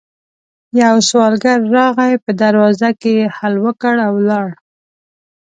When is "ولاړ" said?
4.19-4.47